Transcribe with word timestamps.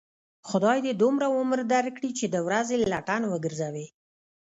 خدای 0.49 0.77
دې 0.85 0.93
دومره 1.01 1.25
عمر 1.37 1.59
در 1.73 1.85
کړي، 1.95 2.09
چې 2.19 2.25
د 2.29 2.35
ورځې 2.47 2.75
لټن 2.93 3.21
و 3.27 3.33
گرځوې. 3.45 3.85